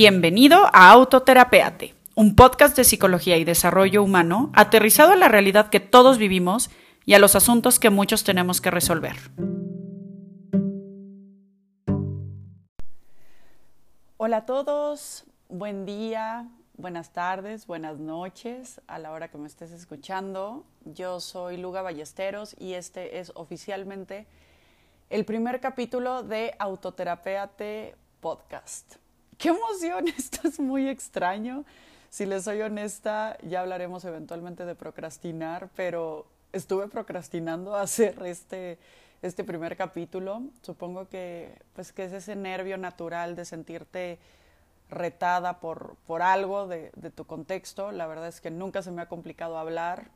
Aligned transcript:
Bienvenido 0.00 0.66
a 0.72 0.92
Autoterapeate, 0.92 1.92
un 2.14 2.36
podcast 2.36 2.76
de 2.76 2.84
psicología 2.84 3.36
y 3.36 3.42
desarrollo 3.42 4.04
humano 4.04 4.52
aterrizado 4.54 5.10
a 5.10 5.16
la 5.16 5.26
realidad 5.26 5.70
que 5.70 5.80
todos 5.80 6.18
vivimos 6.18 6.70
y 7.04 7.14
a 7.14 7.18
los 7.18 7.34
asuntos 7.34 7.80
que 7.80 7.90
muchos 7.90 8.22
tenemos 8.22 8.60
que 8.60 8.70
resolver. 8.70 9.16
Hola 14.18 14.36
a 14.36 14.46
todos, 14.46 15.24
buen 15.48 15.84
día, 15.84 16.46
buenas 16.74 17.12
tardes, 17.12 17.66
buenas 17.66 17.98
noches 17.98 18.80
a 18.86 19.00
la 19.00 19.10
hora 19.10 19.32
que 19.32 19.38
me 19.38 19.48
estés 19.48 19.72
escuchando. 19.72 20.64
Yo 20.84 21.18
soy 21.18 21.56
Luga 21.56 21.82
Ballesteros 21.82 22.54
y 22.56 22.74
este 22.74 23.18
es 23.18 23.32
oficialmente 23.34 24.28
el 25.10 25.24
primer 25.24 25.58
capítulo 25.58 26.22
de 26.22 26.54
Autoterapeate 26.60 27.96
Podcast. 28.20 28.98
¡Qué 29.48 29.50
emoción! 29.50 30.08
Esto 30.18 30.48
es 30.48 30.58
muy 30.58 30.88
extraño. 30.88 31.64
Si 32.10 32.26
les 32.26 32.44
soy 32.44 32.60
honesta, 32.60 33.38
ya 33.42 33.60
hablaremos 33.60 34.04
eventualmente 34.04 34.64
de 34.64 34.74
procrastinar, 34.74 35.68
pero 35.76 36.26
estuve 36.52 36.88
procrastinando 36.88 37.76
hacer 37.76 38.20
este, 38.24 38.78
este 39.22 39.44
primer 39.44 39.76
capítulo. 39.76 40.42
Supongo 40.62 41.08
que, 41.08 41.56
pues, 41.74 41.92
que 41.92 42.04
es 42.04 42.12
ese 42.12 42.34
nervio 42.34 42.78
natural 42.78 43.36
de 43.36 43.44
sentirte 43.44 44.18
retada 44.90 45.60
por, 45.60 45.96
por 46.06 46.22
algo 46.22 46.66
de, 46.66 46.90
de 46.96 47.10
tu 47.10 47.24
contexto. 47.24 47.92
La 47.92 48.08
verdad 48.08 48.26
es 48.26 48.40
que 48.40 48.50
nunca 48.50 48.82
se 48.82 48.90
me 48.90 49.02
ha 49.02 49.06
complicado 49.06 49.56
hablar 49.56 50.08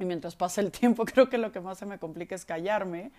y 0.00 0.04
mientras 0.04 0.34
pasa 0.34 0.60
el 0.60 0.72
tiempo 0.72 1.04
creo 1.04 1.28
que 1.28 1.38
lo 1.38 1.52
que 1.52 1.60
más 1.60 1.78
se 1.78 1.86
me 1.86 1.98
complica 1.98 2.34
es 2.34 2.44
callarme. 2.44 3.12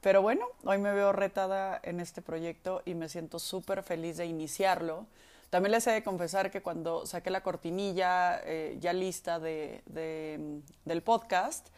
Pero 0.00 0.22
bueno, 0.22 0.46
hoy 0.64 0.78
me 0.78 0.92
veo 0.92 1.12
retada 1.12 1.80
en 1.82 1.98
este 1.98 2.22
proyecto 2.22 2.82
y 2.84 2.94
me 2.94 3.08
siento 3.08 3.38
súper 3.38 3.82
feliz 3.82 4.16
de 4.16 4.26
iniciarlo. 4.26 5.06
También 5.50 5.72
les 5.72 5.86
he 5.86 5.90
de 5.92 6.02
confesar 6.04 6.50
que 6.50 6.62
cuando 6.62 7.04
saqué 7.04 7.30
la 7.30 7.42
cortinilla 7.42 8.40
eh, 8.44 8.76
ya 8.80 8.92
lista 8.92 9.40
de, 9.40 9.82
del 10.84 11.02
podcast, 11.02 11.68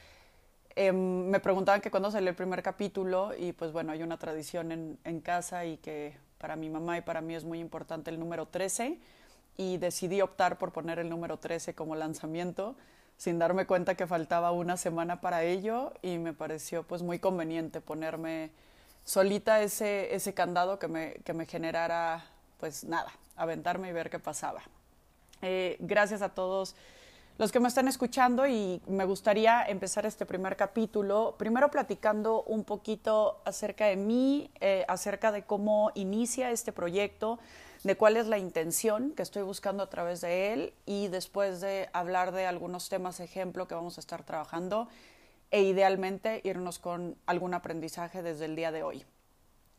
em, 0.76 1.28
me 1.28 1.40
preguntaban 1.40 1.80
que 1.80 1.90
cuándo 1.90 2.10
salió 2.10 2.28
el 2.28 2.36
primer 2.36 2.62
capítulo 2.62 3.32
y 3.36 3.52
pues 3.52 3.72
bueno, 3.72 3.92
hay 3.92 4.02
una 4.02 4.18
tradición 4.18 4.72
en, 4.72 4.98
en 5.04 5.20
casa 5.20 5.64
y 5.64 5.78
que 5.78 6.16
para 6.38 6.56
mi 6.56 6.68
mamá 6.68 6.98
y 6.98 7.00
para 7.00 7.20
mí 7.20 7.34
es 7.34 7.44
muy 7.44 7.60
importante 7.60 8.10
el 8.10 8.18
número 8.18 8.46
13 8.46 8.98
y 9.56 9.78
decidí 9.78 10.20
optar 10.20 10.58
por 10.58 10.72
poner 10.72 10.98
el 10.98 11.08
número 11.08 11.38
13 11.38 11.74
como 11.74 11.94
lanzamiento 11.94 12.76
sin 13.20 13.38
darme 13.38 13.66
cuenta 13.66 13.96
que 13.96 14.06
faltaba 14.06 14.50
una 14.50 14.78
semana 14.78 15.20
para 15.20 15.42
ello 15.42 15.92
y 16.00 16.16
me 16.16 16.32
pareció 16.32 16.84
pues 16.84 17.02
muy 17.02 17.18
conveniente 17.18 17.82
ponerme 17.82 18.50
solita 19.04 19.60
ese, 19.60 20.14
ese 20.14 20.32
candado 20.32 20.78
que 20.78 20.88
me, 20.88 21.12
que 21.22 21.34
me 21.34 21.44
generara 21.44 22.24
pues 22.58 22.82
nada, 22.84 23.12
aventarme 23.36 23.90
y 23.90 23.92
ver 23.92 24.08
qué 24.08 24.18
pasaba. 24.18 24.62
Eh, 25.42 25.76
gracias 25.80 26.22
a 26.22 26.30
todos 26.30 26.74
los 27.36 27.52
que 27.52 27.60
me 27.60 27.68
están 27.68 27.88
escuchando 27.88 28.46
y 28.46 28.80
me 28.86 29.04
gustaría 29.04 29.66
empezar 29.66 30.06
este 30.06 30.24
primer 30.24 30.56
capítulo 30.56 31.34
primero 31.36 31.70
platicando 31.70 32.42
un 32.44 32.64
poquito 32.64 33.42
acerca 33.44 33.84
de 33.84 33.96
mí, 33.96 34.50
eh, 34.60 34.86
acerca 34.88 35.30
de 35.30 35.42
cómo 35.42 35.92
inicia 35.94 36.52
este 36.52 36.72
proyecto, 36.72 37.38
de 37.82 37.96
cuál 37.96 38.16
es 38.16 38.26
la 38.26 38.38
intención 38.38 39.12
que 39.12 39.22
estoy 39.22 39.42
buscando 39.42 39.82
a 39.82 39.90
través 39.90 40.20
de 40.20 40.52
él 40.52 40.74
y 40.84 41.08
después 41.08 41.60
de 41.60 41.88
hablar 41.92 42.32
de 42.32 42.46
algunos 42.46 42.88
temas 42.88 43.20
ejemplo 43.20 43.66
que 43.66 43.74
vamos 43.74 43.96
a 43.96 44.00
estar 44.00 44.22
trabajando 44.24 44.88
e 45.50 45.62
idealmente 45.62 46.40
irnos 46.44 46.78
con 46.78 47.16
algún 47.26 47.54
aprendizaje 47.54 48.22
desde 48.22 48.44
el 48.44 48.56
día 48.56 48.70
de 48.70 48.82
hoy. 48.82 49.04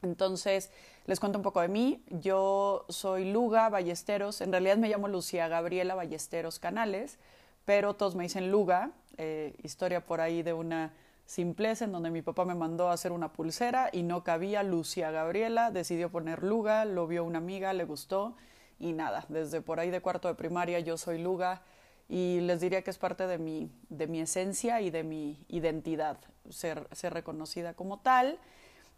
Entonces, 0.02 0.72
les 1.06 1.20
cuento 1.20 1.38
un 1.38 1.44
poco 1.44 1.62
de 1.62 1.68
mí. 1.68 2.04
Yo 2.10 2.86
soy 2.90 3.32
Luga 3.32 3.70
Ballesteros, 3.70 4.42
en 4.42 4.52
realidad 4.52 4.78
me 4.78 4.90
llamo 4.90 5.08
Lucía 5.08 5.48
Gabriela 5.48 5.94
Ballesteros 5.94 6.58
Canales, 6.58 7.20
pero 7.66 7.94
todos 7.94 8.16
me 8.16 8.24
dicen 8.24 8.52
Luga, 8.52 8.92
eh, 9.18 9.54
historia 9.62 10.04
por 10.04 10.22
ahí 10.22 10.42
de 10.42 10.54
una 10.54 10.94
simpleza 11.26 11.86
en 11.86 11.92
donde 11.92 12.12
mi 12.12 12.22
papá 12.22 12.46
me 12.46 12.56
mandó 12.56 12.90
a 12.90 12.94
hacer 12.94 13.12
una 13.12 13.32
pulsera 13.34 13.90
y 13.92 14.04
no 14.04 14.24
cabía 14.24 14.64
Lucia 14.64 15.12
Gabriela, 15.12 15.72
decidió 15.72 16.12
poner 16.12 16.44
Luga, 16.44 16.86
lo 16.86 17.08
vio 17.08 17.24
una 17.24 17.38
amiga, 17.38 17.74
le 17.74 17.86
gustó 17.86 18.36
y 18.80 18.94
nada, 18.94 19.26
desde 19.30 19.62
por 19.62 19.80
ahí 19.80 19.92
de 19.92 20.02
cuarto 20.02 20.28
de 20.28 20.36
primaria 20.36 20.80
yo 20.80 20.98
soy 20.98 21.22
Luga 21.22 21.62
y 22.10 22.42
les 22.42 22.60
diría 22.60 22.82
que 22.82 22.90
es 22.90 22.98
parte 22.98 23.26
de 23.26 23.38
mi, 23.38 23.72
de 23.88 24.08
mi 24.08 24.20
esencia 24.20 24.82
y 24.82 24.90
de 24.90 25.04
mi 25.04 25.46
identidad, 25.48 26.18
ser, 26.50 26.88
ser 26.92 27.14
reconocida 27.14 27.74
como 27.74 28.00
tal. 28.00 28.38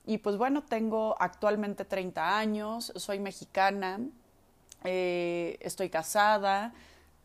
Y 0.06 0.18
pues 0.18 0.36
bueno, 0.36 0.64
tengo 0.64 1.16
actualmente 1.20 1.86
30 1.86 2.38
años, 2.38 2.92
soy 2.96 3.20
mexicana, 3.20 4.00
eh, 4.84 5.58
estoy 5.62 5.90
casada, 5.90 6.74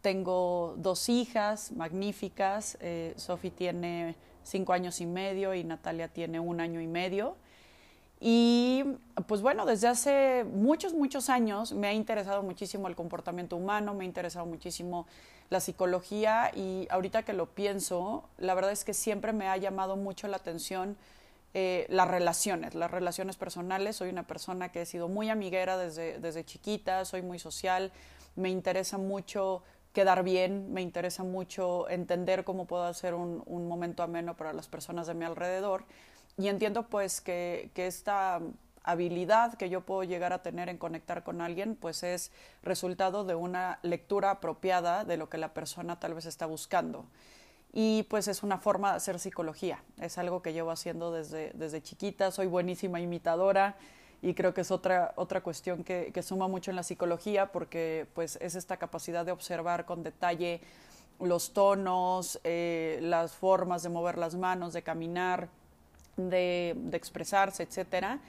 tengo 0.02 0.74
dos 0.76 1.08
hijas 1.08 1.72
magníficas, 1.72 2.76
eh, 2.80 3.16
tiene 3.56 4.14
cinco 4.48 4.72
años 4.72 5.00
y 5.00 5.06
medio 5.06 5.54
y 5.54 5.64
Natalia 5.64 6.08
tiene 6.08 6.40
un 6.40 6.60
año 6.60 6.80
y 6.80 6.86
medio. 6.86 7.36
Y 8.20 8.84
pues 9.28 9.42
bueno, 9.42 9.64
desde 9.64 9.86
hace 9.86 10.44
muchos, 10.44 10.92
muchos 10.92 11.28
años 11.28 11.72
me 11.72 11.86
ha 11.86 11.92
interesado 11.92 12.42
muchísimo 12.42 12.88
el 12.88 12.96
comportamiento 12.96 13.56
humano, 13.56 13.94
me 13.94 14.04
ha 14.04 14.06
interesado 14.06 14.44
muchísimo 14.44 15.06
la 15.50 15.60
psicología 15.60 16.50
y 16.54 16.88
ahorita 16.90 17.22
que 17.22 17.32
lo 17.32 17.46
pienso, 17.46 18.28
la 18.38 18.54
verdad 18.54 18.72
es 18.72 18.84
que 18.84 18.92
siempre 18.92 19.32
me 19.32 19.46
ha 19.46 19.56
llamado 19.56 19.96
mucho 19.96 20.26
la 20.26 20.36
atención 20.36 20.96
eh, 21.54 21.86
las 21.88 22.08
relaciones, 22.08 22.74
las 22.74 22.90
relaciones 22.90 23.36
personales. 23.36 23.96
Soy 23.96 24.10
una 24.10 24.26
persona 24.26 24.70
que 24.70 24.82
he 24.82 24.86
sido 24.86 25.08
muy 25.08 25.30
amiguera 25.30 25.78
desde, 25.78 26.18
desde 26.18 26.44
chiquita, 26.44 27.04
soy 27.04 27.22
muy 27.22 27.38
social, 27.38 27.92
me 28.36 28.50
interesa 28.50 28.98
mucho 28.98 29.62
quedar 29.98 30.22
bien, 30.22 30.72
me 30.72 30.80
interesa 30.80 31.24
mucho 31.24 31.90
entender 31.90 32.44
cómo 32.44 32.66
puedo 32.66 32.84
hacer 32.84 33.14
un, 33.14 33.66
momento 33.66 34.04
ameno 34.04 34.36
para 34.36 34.52
las 34.52 34.68
personas 34.68 35.08
de 35.08 35.14
mi 35.14 35.24
alrededor. 35.24 35.86
Y 36.36 36.46
entiendo 36.46 36.84
pues 36.84 37.20
que, 37.20 37.72
esta 37.74 38.40
habilidad 38.84 39.54
que 39.54 39.68
yo 39.68 39.80
puedo 39.80 40.04
llegar 40.04 40.32
a 40.32 40.40
tener 40.40 40.68
en 40.68 40.78
conectar 40.78 41.24
con 41.24 41.40
alguien, 41.40 41.74
pues 41.74 42.04
es 42.04 42.30
resultado 42.62 43.24
de 43.24 43.34
una 43.34 43.80
lectura 43.82 44.30
apropiada 44.30 45.04
de 45.04 45.16
lo 45.16 45.28
que 45.28 45.36
la 45.36 45.52
persona 45.52 45.98
tal 45.98 46.14
vez 46.14 46.26
está 46.26 46.46
buscando. 46.46 47.04
Y 47.72 48.04
pues 48.04 48.28
es 48.28 48.44
una 48.44 48.58
forma 48.58 48.92
de 48.92 48.98
hacer 48.98 49.18
psicología, 49.18 49.82
es 50.00 50.16
algo 50.16 50.42
que 50.42 50.52
llevo 50.52 50.70
haciendo 50.70 51.10
desde, 51.10 51.50
desde 51.54 51.82
chiquita, 51.82 52.30
soy 52.30 52.46
buenísima 52.46 53.00
imitadora, 53.00 53.74
y 54.20 54.34
creo 54.34 54.52
que 54.52 54.62
es 54.62 54.70
otra, 54.70 55.12
otra 55.16 55.42
cuestión 55.42 55.84
que, 55.84 56.12
suma 56.22 56.48
mucho 56.48 56.70
en 56.70 56.76
la 56.76 56.82
psicología 56.82 57.52
porque 57.52 58.06
pues 58.14 58.36
es 58.40 58.54
esta 58.54 58.76
capacidad 58.76 59.24
de 59.24 59.32
observar 59.32 59.84
con 59.84 60.02
detalle 60.02 60.60
los 61.20 61.52
tonos, 61.52 62.40
eh, 62.44 62.98
las 63.02 63.32
formas 63.32 63.82
de 63.82 63.88
mover 63.88 64.18
las 64.18 64.34
manos, 64.34 64.72
de 64.72 64.82
caminar, 64.82 65.48
de, 66.16 66.74
de, 66.76 66.96
expresarse, 66.96 67.62
etcétera. 67.62 68.20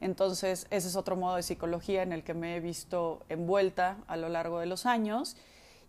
Entonces, 0.00 0.66
ese 0.70 0.88
es 0.88 0.96
otro 0.96 1.16
modo 1.16 1.36
de 1.36 1.42
psicología 1.42 2.02
en 2.02 2.12
el 2.12 2.22
que 2.22 2.34
me 2.34 2.56
he 2.56 2.60
visto 2.60 3.20
envuelta 3.28 3.96
a 4.06 4.16
lo 4.16 4.28
largo 4.28 4.60
de 4.60 4.66
los 4.66 4.86
años. 4.86 5.36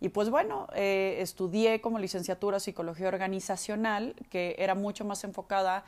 Y 0.02 0.09
pues 0.09 0.30
bueno, 0.30 0.68
eh, 0.74 1.18
estudié 1.20 1.81
como 1.81 2.00
licenciatura 2.00 2.59
psicología 2.59 3.09
organizacional, 3.09 4.16
que 4.30 4.56
era 4.58 4.74
mucho 4.74 5.03
más 5.03 5.24
enfocada 5.24 5.84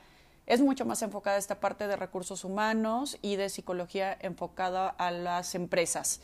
es 0.52 0.60
mucho 0.60 0.86
más 0.86 1.02
enfocada 1.02 1.38
esta 1.38 1.62
parte 1.62 1.88
de 1.88 1.96
recursos 1.96 2.44
humanos 2.44 3.18
y 3.22 3.38
de 3.38 3.48
psicología 3.48 4.18
enfocada 4.20 4.90
a 4.90 5.10
las 5.10 5.56
empresas 5.56 6.20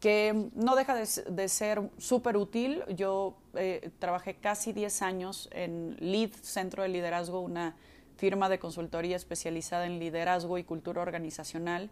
que 0.00 0.48
no 0.54 0.74
deja 0.74 0.94
de, 0.94 1.48
ser 1.48 1.90
súper 1.98 2.38
útil. 2.38 2.82
Yo 2.88 3.36
eh, 3.54 3.90
trabajé 3.98 4.36
casi 4.36 4.72
10 4.72 5.02
años 5.02 5.50
en 5.52 5.96
LEAD, 6.00 6.30
Centro 6.40 6.82
de 6.82 6.88
Liderazgo, 6.88 7.40
una 7.40 7.76
firma 8.16 8.48
de 8.48 8.58
consultoría 8.58 9.16
especializada 9.16 9.84
en 9.84 9.98
liderazgo 9.98 10.56
y 10.56 10.64
cultura 10.64 11.02
organizacional. 11.02 11.90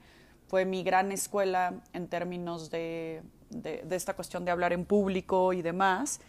Fue 0.49 0.65
mi 0.65 0.83
gran 0.83 1.13
escuela 1.13 1.75
en 1.93 2.09
términos 2.09 2.71
de, 2.71 3.23
de, 3.51 3.85
esta 3.91 4.15
cuestión 4.15 4.47
de 4.47 4.51
hablar 4.51 4.73
en 4.73 4.87
público 4.87 5.53
y 5.53 5.61
demás, 5.61 6.21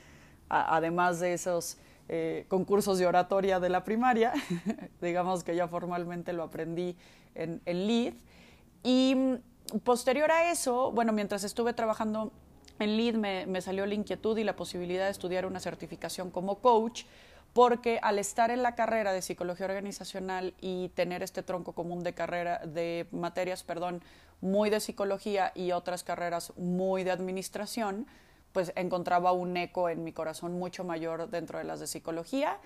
además 0.49 1.21
de 1.21 1.33
esos 1.33 1.77
eh, 2.09 2.45
concursos 2.47 2.99
de 2.99 3.07
oratoria 3.07 3.59
de 3.59 3.69
la 3.69 3.83
primaria, 3.83 4.33
digamos 5.01 5.43
que 5.43 5.55
ya 5.55 5.67
formalmente 5.67 6.33
lo 6.33 6.43
aprendí 6.43 6.95
en, 7.35 7.61
en. 7.65 8.17
Y 8.83 9.15
mm, 9.15 9.79
posterior 9.79 10.31
a 10.31 10.51
eso, 10.51 10.91
bueno, 10.91 11.11
mientras 11.11 11.43
estuve 11.43 11.73
trabajando 11.73 12.31
en 12.79 12.95
LEAD 12.95 13.15
me, 13.15 13.45
me 13.47 13.61
salió 13.61 13.85
la 13.85 13.93
inquietud 13.93 14.37
y 14.37 14.43
la 14.43 14.55
posibilidad 14.55 15.05
de 15.05 15.11
estudiar 15.11 15.45
una 15.45 15.59
certificación 15.59 16.29
como 16.29 16.59
coach, 16.59 17.03
porque 17.53 17.99
al 18.03 18.19
estar 18.19 18.51
en 18.51 18.61
la 18.61 18.75
carrera 18.75 19.13
de 19.13 19.21
psicología 19.21 19.65
organizacional 19.65 20.53
y 20.61 20.89
tener 20.89 21.23
este 21.23 21.41
tronco 21.41 21.73
común 21.73 22.03
de 22.03 22.13
carrera 22.13 22.59
de 22.59 23.07
materias, 23.11 23.63
perdón, 23.63 24.03
muy 24.41 24.69
de 24.69 24.79
psicología 24.79 25.51
y 25.55 25.71
otras 25.71 26.03
carreras 26.03 26.53
muy 26.55 27.03
de 27.03 27.11
administración, 27.11 28.05
pues 28.57 28.73
encontraba 28.75 29.33
un 29.33 29.55
eco 29.55 29.87
en 29.87 30.03
mi 30.03 30.13
corazón 30.13 30.57
mucho 30.57 30.83
mayor 30.83 31.29
dentro 31.29 31.59
de 31.59 31.63
las 31.63 31.79
de 31.79 31.85
psicología. 31.85 32.57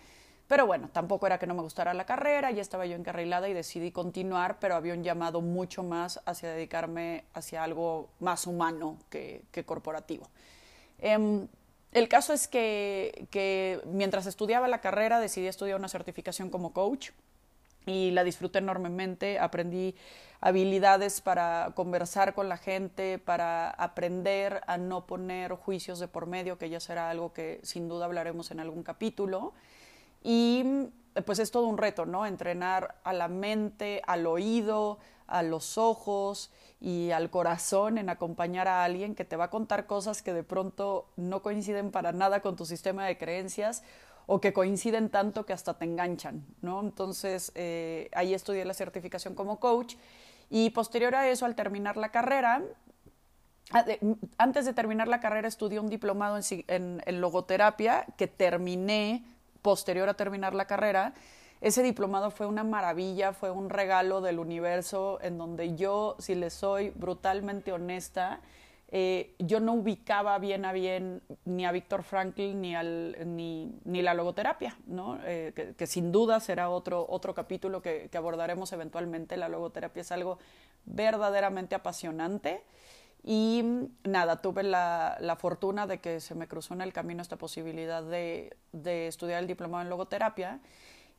Pero 0.47 0.65
bueno, 0.65 0.89
tampoco 0.93 1.27
era 1.27 1.37
que 1.37 1.45
no 1.45 1.53
me 1.53 1.63
gustara 1.63 1.93
la 1.93 2.05
carrera, 2.05 2.49
ya 2.49 2.61
estaba 2.61 2.85
yo 2.85 2.95
encarrilada 2.95 3.49
y 3.49 3.53
decidí 3.53 3.91
continuar, 3.91 4.57
pero 4.61 4.75
había 4.75 4.93
un 4.93 5.03
llamado 5.03 5.41
mucho 5.41 5.83
más 5.83 6.21
hacia 6.25 6.47
dedicarme 6.47 7.25
hacia 7.33 7.61
algo 7.61 8.07
más 8.21 8.47
humano 8.47 8.99
que, 9.09 9.43
corporativo. 9.65 10.29
Em, 10.99 11.49
el 11.91 12.07
caso 12.07 12.31
es 12.31 12.47
que, 12.47 13.27
que 13.29 13.81
mientras 13.83 14.27
estudiaba 14.27 14.69
la 14.69 14.79
carrera 14.79 15.19
decidí 15.19 15.47
estudiar 15.47 15.77
una 15.77 15.89
certificación 15.89 16.49
como 16.49 16.71
coach 16.71 17.09
y 17.85 18.11
la 18.11 18.23
disfruté 18.23 18.59
enormemente, 18.59 19.39
aprendí 19.39 19.93
habilidades 20.41 21.21
para 21.21 21.71
conversar 21.75 22.33
con 22.33 22.49
la 22.49 22.57
gente, 22.57 23.19
para 23.19 23.69
aprender 23.69 24.61
a 24.65 24.77
no 24.77 25.05
poner 25.05 25.53
juicios 25.53 25.99
de 25.99 26.07
por 26.07 26.25
medio, 26.25 26.57
que 26.57 26.69
ya 26.69 26.79
será 26.79 27.11
algo 27.11 27.31
que 27.31 27.59
sin 27.63 27.87
duda 27.87 28.05
hablaremos 28.05 28.49
en 28.49 28.59
algún 28.59 28.81
capítulo. 28.81 29.53
Y 30.23 30.89
pues 31.25 31.39
es 31.39 31.51
todo 31.51 31.67
un 31.67 31.77
reto, 31.77 32.05
¿no? 32.05 32.25
Entrenar 32.25 32.95
a 33.03 33.13
la 33.13 33.27
mente, 33.27 34.01
al 34.07 34.25
oído, 34.25 34.97
a 35.27 35.43
los 35.43 35.77
ojos 35.77 36.51
y 36.79 37.11
al 37.11 37.29
corazón 37.29 37.97
en 37.97 38.09
acompañar 38.09 38.67
a 38.67 38.83
alguien 38.83 39.15
que 39.15 39.25
te 39.25 39.35
va 39.35 39.45
a 39.45 39.49
contar 39.49 39.85
cosas 39.85 40.21
que 40.21 40.33
de 40.33 40.43
pronto 40.43 41.07
no 41.15 41.41
coinciden 41.41 41.91
para 41.91 42.11
nada 42.11 42.41
con 42.41 42.55
tu 42.55 42.65
sistema 42.65 43.05
de 43.05 43.17
creencias 43.17 43.83
o 44.25 44.41
que 44.41 44.53
coinciden 44.53 45.09
tanto 45.09 45.45
que 45.45 45.53
hasta 45.53 45.77
te 45.77 45.85
enganchan, 45.85 46.45
¿no? 46.61 46.79
Entonces, 46.81 47.51
eh, 47.55 48.09
ahí 48.13 48.33
estudié 48.33 48.65
la 48.65 48.73
certificación 48.73 49.35
como 49.35 49.59
coach 49.59 49.95
y 50.51 50.69
posterior 50.71 51.15
a 51.15 51.29
eso, 51.29 51.45
al 51.45 51.55
terminar 51.55 51.95
la 51.95 52.09
carrera, 52.09 52.61
antes 54.37 54.65
de 54.65 54.73
terminar 54.73 55.07
la 55.07 55.21
carrera 55.21 55.47
estudié 55.47 55.79
un 55.79 55.89
diplomado 55.89 56.37
en, 56.37 57.01
en, 57.05 57.21
logoterapia 57.21 58.05
que 58.17 58.27
terminé 58.27 59.23
posterior 59.61 60.09
a 60.09 60.15
terminar 60.15 60.53
la 60.53 60.65
carrera. 60.65 61.13
Ese 61.61 61.83
diplomado 61.83 62.31
fue 62.31 62.47
una 62.47 62.65
maravilla, 62.65 63.31
fue 63.31 63.49
un 63.49 63.69
regalo 63.69 64.19
del 64.19 64.39
universo 64.39 65.19
en 65.21 65.37
donde 65.37 65.75
yo, 65.75 66.17
si 66.19 66.35
le 66.35 66.49
soy 66.49 66.89
brutalmente 66.89 67.71
honesta, 67.71 68.41
eh, 68.93 69.35
yo 69.39 69.61
no 69.61 69.73
ubicaba 69.73 70.37
bien 70.37 70.65
a 70.65 70.73
bien 70.73 71.21
ni 71.45 71.65
a 71.65 71.71
Víctor 71.71 72.03
Frankl 72.03 72.59
ni, 72.59 72.75
al, 72.75 73.15
ni, 73.25 73.73
ni, 73.85 74.01
la 74.01 74.13
logoterapia, 74.13 74.77
¿no? 74.85 75.17
Eh, 75.23 75.73
que, 75.77 75.87
sin 75.87 76.11
duda 76.11 76.41
será 76.41 76.69
otro, 76.69 77.05
otro 77.07 77.33
capítulo 77.33 77.81
que, 77.81 78.09
que, 78.11 78.17
abordaremos 78.17 78.73
eventualmente. 78.73 79.37
La 79.37 79.47
logoterapia 79.47 80.01
es 80.01 80.11
algo 80.11 80.39
verdaderamente 80.83 81.73
apasionante. 81.73 82.63
Y 83.23 83.63
nada, 84.03 84.41
tuve 84.41 84.63
la, 84.63 85.15
la, 85.21 85.37
fortuna 85.37 85.87
de 85.87 85.99
que 85.99 86.19
se 86.19 86.35
me 86.35 86.49
cruzó 86.49 86.73
en 86.73 86.81
el 86.81 86.91
camino 86.91 87.21
esta 87.21 87.37
posibilidad 87.37 88.03
de, 88.03 88.57
de 88.73 89.07
estudiar 89.07 89.39
el 89.39 89.47
diplomado 89.47 89.83
en 89.83 89.89
logoterapia. 89.89 90.59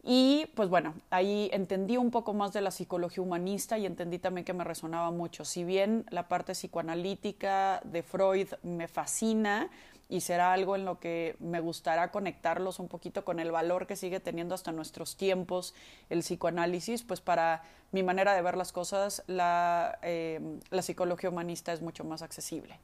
Y 0.04 0.46
pues 0.56 0.69
bueno, 0.69 0.94
ahí 1.10 1.49
entendí 1.52 1.96
un 1.96 2.10
poco 2.10 2.34
más 2.34 2.52
de 2.52 2.60
la 2.60 2.72
psicología 2.72 3.22
humanista 3.22 3.78
y 3.78 3.87
entendí 3.87 4.19
también 4.19 4.44
que 4.44 4.52
me 4.52 4.64
resonaba 4.64 5.12
mucho. 5.12 5.44
Si 5.44 5.62
bien 5.62 6.04
la 6.10 6.26
parte 6.26 6.52
psicoanalítica 6.52 7.81
de 7.84 8.02
Freud 8.02 8.49
me 8.64 8.88
fascina 8.88 9.70
y 10.08 10.20
será 10.20 10.52
algo 10.52 10.75
en 10.75 10.84
lo 10.84 10.99
que 10.99 11.37
me 11.38 11.60
gustará 11.60 12.10
conectarlos 12.10 12.81
un 12.81 12.88
poquito 12.88 13.25
con 13.25 13.38
el 13.38 13.52
valor 13.52 13.87
que 13.87 13.94
sigue 13.94 14.19
teniendo 14.19 14.56
hasta 14.56 14.72
nuestros 14.72 15.16
tiempos 15.16 15.72
el 16.10 16.20
psicoanálisis, 16.20 17.05
pues 17.05 17.20
para 17.20 17.62
mi 17.93 18.02
manera 18.02 18.34
de 18.34 18.43
ver 18.43 18.56
las 18.56 18.72
cosas 18.72 19.22
la, 19.28 19.98
eh, 20.02 20.40
la 20.70 20.82
psicología 20.82 21.31
humanista 21.31 21.72
es 21.72 21.81
mucho 21.81 22.02
más 22.02 22.22
accesible. 22.22 22.78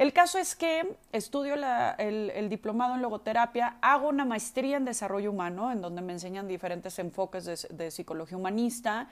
El 0.00 0.14
caso 0.14 0.38
es 0.38 0.56
que 0.56 0.96
estudio 1.12 1.56
el, 1.98 2.48
diplomado 2.48 2.94
en 2.94 3.02
logoterapia, 3.02 3.76
hago 3.82 4.08
una 4.08 4.24
maestría 4.24 4.78
en 4.78 4.86
desarrollo 4.86 5.30
humano, 5.30 5.70
en 5.70 5.82
donde 5.82 6.00
me 6.00 6.14
enseñan 6.14 6.48
diferentes 6.48 6.98
enfoques 6.98 7.68
de, 7.68 7.90
psicología 7.90 8.38
humanista, 8.38 9.10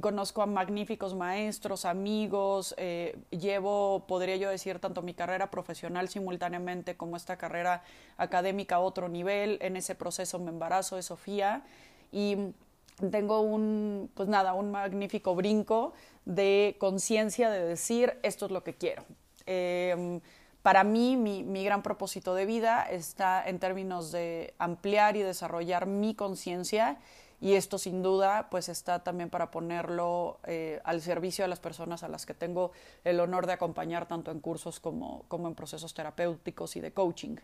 conozco 0.00 0.42
a 0.42 0.46
magníficos 0.46 1.14
maestros, 1.14 1.84
amigos, 1.84 2.74
eh, 2.78 3.16
llevo, 3.30 4.06
podría 4.08 4.34
yo 4.34 4.50
decir, 4.50 4.80
tanto 4.80 5.02
mi 5.02 5.14
carrera 5.14 5.52
profesional 5.52 6.08
simultáneamente 6.08 6.96
como 6.96 7.16
esta 7.16 7.36
carrera 7.36 7.84
académica 8.16 8.74
a 8.74 8.80
otro 8.80 9.08
nivel. 9.08 9.58
En 9.62 9.76
ese 9.76 9.94
proceso 9.94 10.40
me 10.40 10.50
embarazo 10.50 10.96
de 10.96 11.02
Sofía 11.02 11.62
y 12.10 12.36
tengo 13.12 13.42
un, 13.42 14.10
pues 14.14 14.28
nada, 14.28 14.54
un 14.54 14.72
magnífico 14.72 15.36
brinco 15.36 15.92
de 16.24 16.74
conciencia 16.80 17.50
de 17.50 17.64
decir, 17.64 18.18
esto 18.24 18.46
es 18.46 18.50
lo 18.50 18.64
que 18.64 18.74
quiero 18.74 19.04
Em, 19.50 20.20
para 20.60 20.84
mí, 20.84 21.16
mi, 21.16 21.64
gran 21.64 21.82
propósito 21.82 22.34
de 22.34 22.44
vida 22.44 22.82
está 22.82 23.48
en 23.48 23.58
términos 23.58 24.12
de 24.12 24.52
ampliar 24.58 25.16
y 25.16 25.22
desarrollar 25.22 25.86
mi 25.86 26.14
conciencia 26.14 26.98
y 27.40 27.54
esto 27.54 27.78
sin 27.78 28.02
duda 28.02 28.48
pues 28.50 28.68
está 28.68 29.02
también 29.02 29.30
para 29.30 29.50
ponerlo 29.50 30.38
eh, 30.44 30.80
al 30.84 31.00
servicio 31.00 31.44
de 31.44 31.48
las 31.48 31.60
personas 31.60 32.02
a 32.02 32.08
las 32.08 32.26
que 32.26 32.34
tengo 32.34 32.72
el 33.04 33.20
honor 33.20 33.46
de 33.46 33.54
acompañar 33.54 34.06
tanto 34.06 34.30
en 34.30 34.40
cursos 34.40 34.80
como, 34.80 35.24
como 35.28 35.48
en 35.48 35.54
procesos 35.54 35.94
terapéuticos 35.94 36.76
y 36.76 36.80
de 36.80 36.92
coaching. 36.92 37.36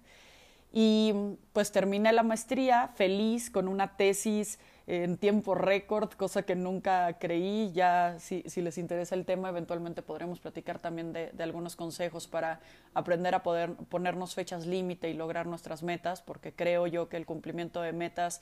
Y 0.72 1.14
pues 1.54 1.72
terminé 1.72 2.12
la 2.12 2.24
maestría 2.24 2.88
feliz 2.88 3.48
con 3.48 3.66
una 3.66 3.96
tesis 3.96 4.58
en 4.86 5.16
tiempo 5.16 5.54
récord, 5.54 6.10
cosa 6.12 6.42
que 6.42 6.54
nunca 6.54 7.18
creí. 7.18 7.72
Ya 7.72 8.16
si, 8.18 8.42
si, 8.46 8.60
les 8.60 8.78
interesa 8.78 9.14
el 9.14 9.24
tema, 9.24 9.48
eventualmente 9.48 10.02
podremos 10.02 10.40
platicar 10.40 10.78
también 10.78 11.12
de, 11.12 11.30
de 11.32 11.42
algunos 11.42 11.76
consejos 11.76 12.26
para 12.26 12.60
aprender 12.92 13.34
a 13.34 13.42
poder 13.42 13.74
ponernos 13.88 14.34
fechas 14.34 14.66
límite 14.66 15.08
y 15.08 15.14
lograr 15.14 15.46
nuestras 15.46 15.82
metas, 15.82 16.22
porque 16.22 16.52
creo 16.52 16.86
yo 16.86 17.08
que 17.08 17.16
el 17.16 17.26
cumplimiento 17.26 17.80
de 17.80 17.92
metas 17.92 18.40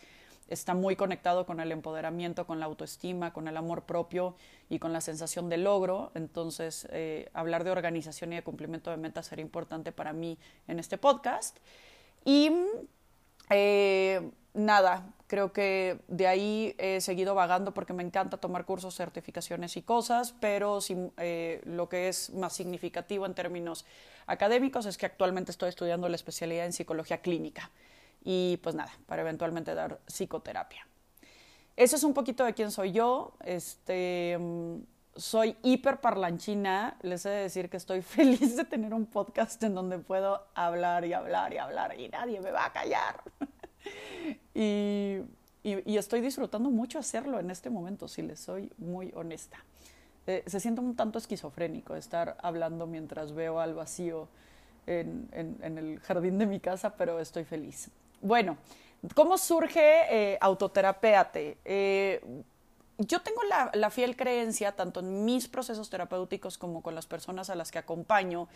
está 0.48 0.74
muy 0.74 0.96
conectado 0.96 1.46
con 1.46 1.60
el 1.60 1.72
empoderamiento, 1.72 2.46
con 2.46 2.60
la 2.60 2.66
autoestima, 2.66 3.32
con 3.32 3.48
el 3.48 3.56
amor 3.56 3.82
propio 3.84 4.34
y 4.68 4.78
con 4.78 4.92
la 4.92 5.00
sensación 5.00 5.48
de 5.48 5.56
logro. 5.56 6.12
Entonces, 6.14 6.86
eh, 6.90 7.30
hablar 7.32 7.64
de 7.64 7.70
organización 7.70 8.32
y 8.32 8.36
de 8.36 8.42
cumplimiento 8.42 8.90
de 8.90 8.96
metas 8.96 9.26
sería 9.26 9.44
importante 9.44 9.92
para 9.92 10.12
mí 10.12 10.38
en 10.68 10.78
este 10.78 10.98
podcast. 10.98 11.58
Y 12.24 12.50
eh, 13.50 14.30
nada, 14.54 15.12
creo 15.32 15.50
que 15.50 15.98
de 16.08 16.26
ahí 16.26 16.74
he 16.76 17.00
seguido 17.00 17.34
vagando 17.34 17.72
porque 17.72 17.94
me 17.94 18.02
encanta 18.02 18.36
tomar 18.36 18.66
cursos, 18.66 18.94
certificaciones 18.94 19.78
y 19.78 19.82
cosas, 19.82 20.34
pero 20.40 20.80
eh, 21.16 21.62
lo 21.64 21.88
que 21.88 22.08
es 22.08 22.28
más 22.34 22.52
significativo 22.52 23.24
en 23.24 23.32
términos 23.32 23.86
académicos 24.26 24.84
es 24.84 24.98
que 24.98 25.06
actualmente 25.06 25.50
estoy 25.50 25.70
estudiando 25.70 26.06
la 26.10 26.16
especialidad 26.16 26.66
en 26.66 26.74
psicología 26.74 27.22
clínica 27.22 27.70
y 28.22 28.58
pues 28.62 28.74
nada, 28.74 28.92
para 29.06 29.22
eventualmente 29.22 29.74
dar 29.74 30.00
psicoterapia. 30.06 30.86
Eso 31.76 31.96
es 31.96 32.04
un 32.04 32.12
poquito 32.12 32.44
de 32.44 32.52
quién 32.52 32.70
soy 32.70 32.92
yo. 32.92 33.32
Este, 33.42 34.38
soy 35.16 35.56
hiper 35.62 36.02
parlanchina. 36.02 36.98
Les 37.00 37.24
he 37.24 37.30
de 37.30 37.42
decir 37.44 37.70
que 37.70 37.78
estoy 37.78 38.02
feliz 38.16 38.54
de 38.54 38.66
tener 38.66 38.92
un 38.92 39.06
podcast 39.06 39.62
en 39.62 39.74
donde 39.74 39.98
puedo 39.98 40.44
hablar 40.54 41.06
y 41.06 41.14
hablar 41.14 41.54
y 41.54 41.56
hablar 41.56 41.98
y 41.98 42.10
nadie 42.10 42.38
me 42.42 42.50
va 42.50 42.66
a 42.66 42.72
callar. 42.74 43.22
y, 44.54 45.18
y, 45.62 45.96
estoy 45.96 46.20
disfrutando 46.20 46.70
mucho 46.70 46.98
hacerlo 46.98 47.38
en 47.38 47.50
este 47.50 47.70
momento, 47.70 48.08
si 48.08 48.22
les 48.22 48.40
soy 48.40 48.70
muy 48.78 49.12
honesta. 49.14 49.58
Eh, 50.26 50.44
se 50.46 50.60
siente 50.60 50.80
un 50.80 50.94
tanto 50.94 51.18
esquizofrénico 51.18 51.96
estar 51.96 52.36
hablando 52.42 52.86
mientras 52.86 53.32
veo 53.32 53.58
al 53.58 53.74
vacío 53.74 54.28
en, 54.86 55.28
en, 55.32 55.78
el 55.78 56.00
jardín 56.00 56.38
de 56.38 56.46
mi 56.46 56.60
casa, 56.60 56.94
pero 56.96 57.18
estoy 57.20 57.44
feliz. 57.44 57.90
Bueno, 58.20 58.56
¿cómo 59.14 59.36
surge 59.36 59.80
eh, 60.10 60.38
Autoterapeate? 60.40 61.58
Eh, 61.64 62.42
yo 62.98 63.20
tengo 63.20 63.40
la, 63.74 63.90
fiel 63.90 64.16
creencia, 64.16 64.72
tanto 64.72 65.00
en 65.00 65.24
mis 65.24 65.48
procesos 65.48 65.90
terapéuticos 65.90 66.58
como 66.58 66.82
con 66.82 66.94
las 66.94 67.06
personas 67.06 67.50
a 67.50 67.54
las 67.54 67.70
que 67.70 67.78
acompaño, 67.78 68.48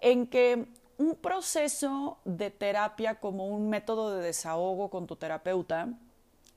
en 0.00 0.26
que 0.26 0.66
un 0.98 1.16
proceso 1.16 2.18
de 2.24 2.50
terapia 2.50 3.16
como 3.16 3.46
un 3.46 3.68
método 3.68 4.16
de 4.16 4.22
desahogo 4.22 4.90
con 4.90 5.06
tu 5.06 5.16
terapeuta 5.16 5.88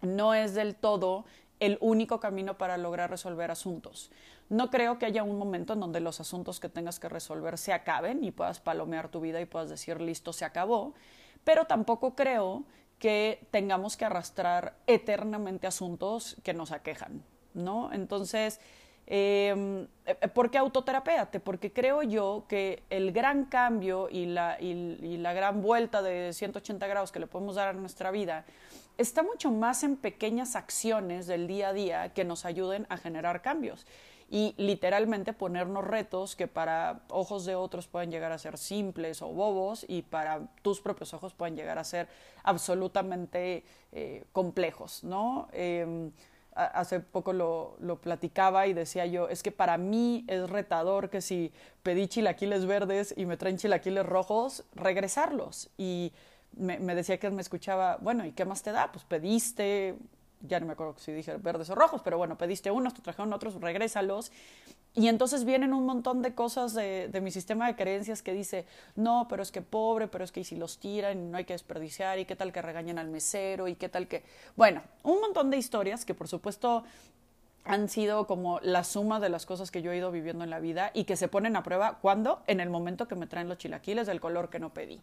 no 0.02 0.34
es 0.34 0.54
del 0.54 0.76
todo 0.76 1.26
el 1.60 1.78
único 1.82 2.20
camino 2.20 2.58
para 2.58 2.78
lograr 2.78 3.10
resolver 3.10 3.50
asuntos. 3.52 4.12
No 4.50 4.70
creo 4.70 5.00
que 5.00 5.06
haya 5.06 5.24
un 5.24 5.38
momento 5.38 5.74
en 5.74 5.80
donde 5.80 6.00
los 6.00 6.20
asuntos 6.20 6.60
que 6.60 6.70
tengas 6.70 7.00
que 7.00 7.10
resolver 7.10 7.58
se 7.58 7.74
acaben 7.74 8.24
y 8.24 8.32
puedas 8.32 8.60
palomear 8.60 9.10
tu 9.10 9.22
vida 9.22 9.42
y 9.42 9.46
puedas 9.46 9.70
decir 9.70 10.02
listo, 10.02 10.34
se 10.34 10.46
acabó, 10.46 10.94
pero 11.44 11.66
tampoco 11.66 12.16
creo 12.16 12.64
que 13.00 13.48
tengamos 13.52 13.98
que 13.98 14.06
arrastrar 14.06 14.78
eternamente 14.88 15.68
asuntos 15.68 16.38
que 16.44 16.54
nos 16.54 16.72
aquejan, 16.72 17.24
¿no? 17.54 17.92
Entonces, 17.92 18.60
eh, 19.08 19.88
¿por 20.34 20.50
qué 20.50 20.58
autoterapéate? 20.58 21.40
Porque 21.40 21.72
creo 21.72 22.02
yo 22.04 22.46
que 22.48 22.84
el 22.90 23.12
gran 23.12 23.46
cambio 23.46 24.10
y 24.10 24.26
la, 24.26 24.58
y 24.60 25.18
la 25.18 25.34
gran 25.34 25.62
vuelta 25.62 26.02
de 26.02 26.34
180 26.34 26.88
grados 26.88 27.12
que 27.12 27.20
le 27.20 27.28
podemos 27.28 27.56
dar 27.56 27.70
a 27.70 27.74
nuestra 27.74 28.12
vida 28.12 28.46
está 28.98 29.24
mucho 29.24 29.52
más 29.52 29.84
en 29.84 29.98
pequeñas 29.98 30.56
acciones 30.56 31.28
del 31.28 31.48
día 31.48 31.70
a 31.70 31.74
día 31.74 32.14
que 32.14 32.24
nos 32.24 32.46
ayuden 32.46 32.86
a 32.90 32.98
generar 32.98 33.42
cambios. 33.42 33.86
y 34.28 34.56
literalmente 34.58 35.34
ponernos 35.34 35.86
retos 35.86 36.36
que 36.36 36.48
para 36.48 37.02
ojos 37.10 37.46
de 37.46 37.54
otros 37.54 37.88
pueden 37.88 38.10
llegar 38.10 38.32
a 38.32 38.40
ser 38.40 38.58
simples 38.58 39.22
o 39.22 39.28
bobos 39.28 39.86
y 39.88 40.02
para 40.02 40.48
tus 40.64 40.82
propios 40.82 41.14
ojos 41.14 41.36
pueden 41.36 41.56
llegar 41.56 41.78
a 41.78 41.84
ser 41.84 42.08
absolutamente 42.44 43.64
eh, 43.92 44.24
complejos, 44.32 45.04
¿no? 45.04 45.48
Em, 45.52 46.12
hace 46.56 47.02
poco 47.02 47.34
lo, 47.34 47.76
lo, 47.80 48.00
platicaba 48.00 48.66
y 48.68 48.74
decía 48.74 49.06
yo, 49.06 49.28
es 49.28 49.44
que 49.44 49.52
para 49.52 49.78
mí 49.78 50.24
es 50.28 50.50
retador 50.50 51.10
que 51.10 51.22
si 51.22 51.52
pedí 51.84 52.08
chilaquiles 52.08 52.66
verdes 52.66 53.14
y 53.18 53.26
me 53.26 53.36
traen 53.36 53.58
chilaquiles 53.58 54.06
rojos, 54.06 54.64
regresarlos. 54.74 55.70
Y 55.78 56.14
me, 56.54 56.80
me 56.80 56.96
decía 56.96 57.20
que 57.20 57.30
me 57.30 57.42
escuchaba, 57.42 57.98
bueno, 58.02 58.26
¿y 58.26 58.32
qué 58.32 58.46
más 58.46 58.64
te 58.64 58.72
da? 58.72 58.92
Pues 58.92 59.04
pediste, 59.04 59.98
ya 60.42 60.60
no 60.60 60.66
me 60.66 60.74
acuerdo 60.74 60.96
si 60.98 61.12
dije 61.12 61.38
verdes 61.38 61.70
o 61.70 61.76
rojos, 61.76 62.02
pero 62.04 62.18
bueno, 62.18 62.38
pediste 62.38 62.72
unos, 62.72 62.94
te 62.94 63.02
trajeron 63.02 63.34
otros, 63.34 63.56
regrésalos. 63.60 64.32
Y 64.94 65.10
entonces 65.10 65.44
vienen 65.44 65.74
un 65.74 65.86
montón 65.86 66.22
de 66.22 66.34
cosas 66.34 66.74
de, 66.74 67.10
de, 67.10 67.22
mi 67.22 67.32
sistema 67.32 67.68
de 67.68 67.76
creencias 67.76 68.22
que 68.22 68.34
dice, 68.34 68.66
no, 68.96 69.28
pero 69.30 69.44
es 69.44 69.52
que 69.52 69.62
pobre, 69.62 70.08
pero 70.08 70.24
es 70.24 70.32
que 70.32 70.44
si 70.44 70.56
los 70.56 70.78
tiran 70.78 71.32
no 71.32 71.38
hay 71.38 71.46
que 71.46 71.54
desperdiciar, 71.54 72.18
y 72.20 72.26
qué 72.26 72.36
tal 72.36 72.54
que 72.54 72.62
regañan 72.62 72.98
al 72.98 73.10
mesero, 73.10 73.68
y 73.68 73.76
qué 73.76 73.90
tal 73.90 74.08
que... 74.08 74.24
Bueno, 74.56 74.82
un 75.04 75.20
montón 75.20 75.50
de 75.50 75.58
historias 75.58 76.06
que 76.06 76.14
por 76.14 76.30
supuesto 76.30 76.86
han 77.66 77.90
sido 77.90 78.28
como 78.28 78.60
la 78.62 78.84
suma 78.84 79.20
de 79.20 79.30
las 79.30 79.46
cosas 79.46 79.72
que 79.72 79.82
yo 79.82 79.92
he 79.92 79.98
ido 79.98 80.12
viviendo 80.12 80.44
en 80.44 80.52
la 80.52 80.60
vida 80.60 80.92
y 80.94 81.06
que 81.06 81.18
se 81.18 81.28
ponen 81.28 81.56
a 81.56 81.64
prueba 81.64 81.98
cuando, 82.02 82.42
en 82.48 82.60
el 82.60 82.70
momento 82.70 83.08
que 83.08 83.16
me 83.16 83.28
traen 83.28 83.50
los 83.50 83.58
chilaquiles 83.58 84.08
del 84.08 84.22
color 84.22 84.50
que 84.50 84.60
no 84.60 84.74
pedí. 84.74 85.02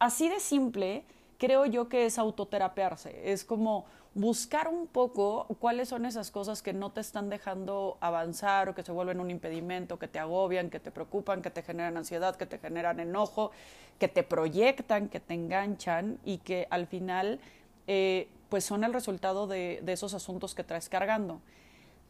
Así 0.00 0.28
de 0.28 0.40
simple, 0.40 1.04
creo 1.42 1.66
yo 1.66 1.88
que 1.88 2.06
es 2.06 2.20
autoterapearse, 2.20 3.32
es 3.32 3.44
como 3.44 3.84
buscar 4.14 4.68
un 4.68 4.86
poco 4.86 5.48
cuáles 5.58 5.88
son 5.88 6.06
esas 6.06 6.30
cosas 6.30 6.62
que 6.62 6.72
no 6.72 6.92
te 6.92 7.00
están 7.00 7.30
dejando 7.30 7.98
avanzar 8.00 8.68
o 8.68 8.76
que 8.76 8.84
se 8.84 8.92
vuelven 8.92 9.18
un 9.18 9.28
impedimento, 9.28 9.98
que 9.98 10.06
te 10.06 10.20
agobian, 10.20 10.70
que 10.70 10.78
te 10.78 10.92
preocupan, 10.92 11.42
que 11.42 11.50
te 11.50 11.62
generan 11.62 11.96
ansiedad, 11.96 12.36
que 12.36 12.46
te 12.46 12.58
generan 12.58 13.00
enojo, 13.00 13.50
que 13.98 14.06
te 14.06 14.22
proyectan, 14.22 15.08
que 15.08 15.18
te 15.18 15.34
enganchan 15.34 16.20
y 16.24 16.38
que 16.38 16.68
al 16.70 16.86
final 16.86 17.40
eh, 17.88 18.28
pues 18.48 18.64
son 18.64 18.84
el 18.84 18.92
resultado 18.92 19.48
de, 19.48 19.80
de 19.82 19.94
esos 19.94 20.14
asuntos 20.14 20.54
que 20.54 20.62
traes 20.62 20.88
cargando. 20.88 21.40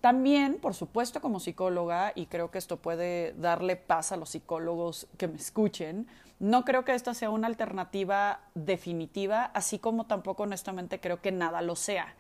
También, 0.02 0.59
por 0.59 0.75
supuesto, 0.75 1.21
como 1.21 1.38
psicóloga, 1.38 2.11
y 2.16 2.26
creo 2.26 2.50
que 2.50 2.59
esto 2.59 2.76
puede 2.76 3.35
darle 3.35 3.76
paz 3.76 4.11
a 4.11 4.16
los 4.16 4.30
psicólogos 4.30 5.06
que 5.16 5.28
me 5.28 5.37
escuchen, 5.37 6.09
no 6.40 6.64
creo 6.64 6.85
que 6.85 6.92
esta 6.92 7.14
sea 7.14 7.30
una 7.30 7.47
alternativa 7.47 8.40
definitiva, 8.56 9.44
así 9.54 9.78
como 9.78 10.06
tampoco 10.06 10.42
honestamente 10.42 10.99
creo 10.99 11.23
que 11.23 11.30
nada 11.30 11.62
lo 11.62 11.76
sea. 11.76 12.16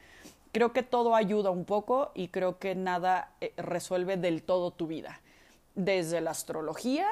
Creo 0.52 0.72
que 0.72 0.84
todo 0.84 1.16
ayuda 1.16 1.50
un 1.50 1.64
poco 1.64 2.12
y 2.14 2.28
creo 2.28 2.60
que 2.60 2.76
nada 2.76 3.32
eh, 3.40 3.52
resuelve 3.56 4.16
del 4.16 4.44
todo 4.44 4.70
tu 4.70 4.86
vida. 4.86 5.20
Desde 5.74 6.20
la 6.20 6.30
astrología 6.30 7.08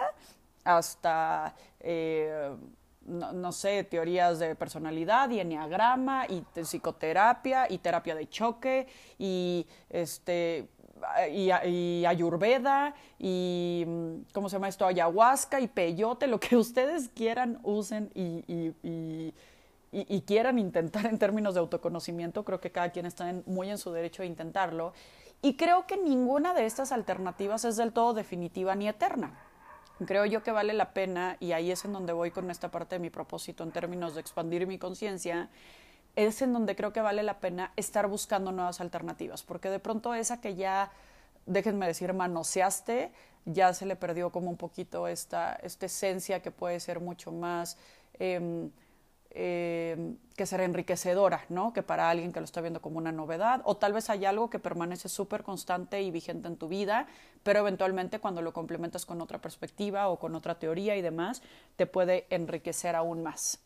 hasta, 0.62 1.56
eh, 1.80 2.54
no, 3.06 3.52
sé, 3.52 3.84
teorías 3.84 4.38
de 4.38 4.54
personalidad 4.54 5.30
y 5.30 5.40
enneagrama 5.40 6.26
y 6.28 6.44
psicoterapia 6.62 7.66
y 7.70 7.78
terapia 7.78 8.14
de 8.14 8.28
choque 8.28 8.86
y 9.18 9.66
este 9.88 10.68
y, 11.32 12.04
ayurveda 12.04 12.94
y, 13.18 13.86
¿cómo 14.32 14.48
se 14.48 14.56
llama 14.56 14.68
esto? 14.68 14.86
Ayahuasca 14.86 15.60
y 15.60 15.68
peyote, 15.68 16.26
lo 16.26 16.38
que 16.40 16.56
ustedes 16.58 17.08
quieran, 17.08 17.58
usen 17.62 18.10
y, 18.14 18.44
y, 18.46 19.34
y, 19.92 20.20
quieran 20.22 20.58
intentar 20.58 21.06
en 21.06 21.18
términos 21.18 21.54
de 21.54 21.60
autoconocimiento. 21.60 22.44
Creo 22.44 22.60
que 22.60 22.70
cada 22.70 22.90
quien 22.90 23.06
está 23.06 23.34
muy 23.46 23.70
en 23.70 23.78
su 23.78 23.92
derecho 23.92 24.22
de 24.22 24.28
intentarlo. 24.28 24.92
Y 25.42 25.56
creo 25.56 25.86
que 25.86 25.96
ninguna 25.96 26.52
de 26.52 26.66
estas 26.66 26.92
alternativas 26.92 27.64
es 27.64 27.76
del 27.76 27.92
todo 27.92 28.12
definitiva 28.12 28.74
ni 28.74 28.88
eterna. 28.88 29.38
Creo 30.06 30.24
yo 30.24 30.42
que 30.42 30.50
vale 30.50 30.72
la 30.72 30.94
pena, 30.94 31.36
y 31.40 31.52
ahí 31.52 31.70
es 31.70 31.84
en 31.84 31.92
donde 31.92 32.12
voy 32.12 32.30
con 32.30 32.50
esta 32.50 32.70
parte 32.70 32.94
de 32.94 33.00
mi 33.00 33.10
propósito 33.10 33.64
en 33.64 33.70
términos 33.70 34.14
de 34.14 34.20
expandir 34.20 34.66
mi 34.66 34.78
conciencia, 34.78 35.50
es 36.16 36.40
en 36.42 36.52
donde 36.52 36.74
creo 36.74 36.92
que 36.92 37.00
vale 37.00 37.22
la 37.22 37.38
pena 37.38 37.72
estar 37.76 38.08
buscando 38.08 38.50
nuevas 38.50 38.80
alternativas, 38.80 39.42
porque 39.42 39.68
de 39.68 39.78
pronto 39.78 40.14
esa 40.14 40.40
que 40.40 40.54
ya, 40.54 40.90
déjenme 41.46 41.86
decir, 41.86 42.12
manoseaste, 42.14 43.12
ya 43.44 43.72
se 43.74 43.86
le 43.86 43.96
perdió 43.96 44.30
como 44.30 44.50
un 44.50 44.56
poquito 44.56 45.06
esta, 45.06 45.54
esta 45.54 45.86
esencia 45.86 46.40
que 46.40 46.50
puede 46.50 46.80
ser 46.80 47.00
mucho 47.00 47.30
más, 47.30 47.76
eh, 48.18 48.70
eh, 49.30 50.14
que 50.36 50.44
ser 50.46 50.60
enriquecedora, 50.60 51.44
¿no? 51.48 51.72
Que 51.72 51.82
para 51.82 52.10
alguien 52.10 52.32
que 52.32 52.40
lo 52.40 52.44
está 52.44 52.60
viendo 52.60 52.80
como 52.80 52.98
una 52.98 53.12
novedad, 53.12 53.62
o 53.64 53.76
tal 53.76 53.92
vez 53.92 54.10
hay 54.10 54.24
algo 54.24 54.50
que 54.50 54.58
permanece 54.58 55.08
súper 55.08 55.42
constante 55.42 56.02
y 56.02 56.10
vigente 56.10 56.48
en 56.48 56.56
tu 56.56 56.68
vida, 56.68 57.06
pero 57.42 57.60
eventualmente 57.60 58.18
cuando 58.18 58.42
lo 58.42 58.52
complementas 58.52 59.06
con 59.06 59.20
otra 59.20 59.40
perspectiva 59.40 60.08
o 60.08 60.18
con 60.18 60.34
otra 60.34 60.58
teoría 60.58 60.96
y 60.96 61.02
demás, 61.02 61.42
te 61.76 61.86
puede 61.86 62.26
enriquecer 62.30 62.96
aún 62.96 63.22
más. 63.22 63.60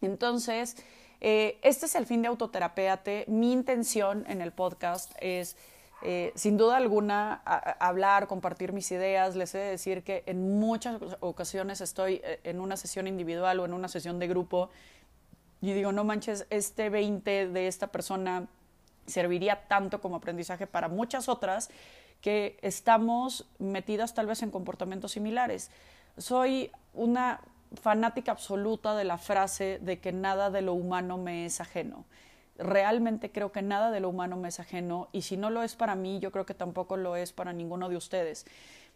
Entonces, 0.00 0.76
eh, 1.20 1.58
este 1.62 1.86
es 1.86 1.94
el 1.94 2.06
fin 2.06 2.22
de 2.22 2.28
Autoterapéate. 2.28 3.24
Mi 3.28 3.52
intención 3.52 4.24
en 4.28 4.40
el 4.40 4.52
podcast 4.52 5.12
es, 5.20 5.56
eh, 6.04 6.32
sin 6.34 6.56
duda 6.56 6.76
alguna, 6.76 7.42
hablar, 7.78 8.26
compartir 8.26 8.72
mis 8.72 8.90
ideas. 8.90 9.36
Les 9.36 9.54
he 9.54 9.58
de 9.58 9.70
decir 9.70 10.02
que 10.02 10.22
en 10.26 10.58
muchas 10.58 11.00
ocasiones 11.20 11.80
estoy 11.80 12.20
eh, 12.24 12.40
en 12.44 12.60
una 12.60 12.76
sesión 12.76 13.06
individual 13.06 13.60
o 13.60 13.64
en 13.64 13.72
una 13.72 13.88
sesión 13.88 14.18
de 14.18 14.28
grupo 14.28 14.70
y 15.62 15.72
digo, 15.72 15.92
no 15.92 16.02
manches, 16.02 16.44
este 16.50 16.90
20 16.90 17.48
de 17.48 17.68
esta 17.68 17.86
persona 17.86 18.48
serviría 19.06 19.68
tanto 19.68 20.00
como 20.00 20.16
aprendizaje 20.16 20.66
para 20.66 20.88
muchas 20.88 21.28
otras 21.28 21.70
que 22.20 22.58
estamos 22.62 23.46
metidas 23.58 24.12
tal 24.12 24.26
vez 24.26 24.42
en 24.42 24.50
comportamientos 24.50 25.12
similares. 25.12 25.70
Soy 26.18 26.72
una 26.94 27.40
fanática 27.80 28.32
absoluta 28.32 28.96
de 28.96 29.04
la 29.04 29.18
frase 29.18 29.78
de 29.80 30.00
que 30.00 30.12
nada 30.12 30.50
de 30.50 30.62
lo 30.62 30.74
humano 30.74 31.16
me 31.16 31.46
es 31.46 31.60
ajeno. 31.60 32.04
Realmente 32.58 33.32
creo 33.32 33.50
que 33.50 33.62
nada 33.62 33.90
de 33.90 34.00
lo 34.00 34.08
humano 34.10 34.36
me 34.36 34.48
es 34.48 34.60
ajeno 34.60 35.08
y 35.12 35.22
si 35.22 35.36
no 35.36 35.50
lo 35.50 35.62
es 35.62 35.74
para 35.74 35.94
mí, 35.94 36.20
yo 36.20 36.30
creo 36.30 36.46
que 36.46 36.54
tampoco 36.54 36.96
lo 36.96 37.16
es 37.16 37.32
para 37.32 37.52
ninguno 37.52 37.88
de 37.88 37.96
ustedes. 37.96 38.44